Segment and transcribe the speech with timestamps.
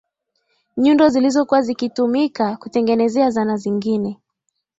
[0.77, 4.19] nyundo zilizokuwa zikitumika kutengenezea zana zingine